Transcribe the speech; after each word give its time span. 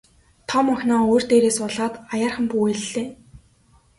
Том 0.49 0.65
охиноо 0.73 1.01
өвөр 1.07 1.23
дээрээ 1.29 1.53
суулгаад 1.55 1.93
аяархан 2.13 2.45
бүүвэйллээ. 2.49 3.07